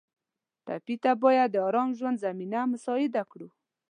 ټپي 0.65 0.95
ته 1.03 1.11
باید 1.23 1.49
د 1.51 1.57
ارام 1.67 1.89
ژوند 1.97 2.21
زمینه 2.25 2.59
مساعده 2.71 3.23
کړو. 3.31 3.49